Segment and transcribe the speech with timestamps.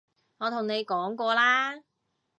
[0.39, 1.77] 我同你講過啦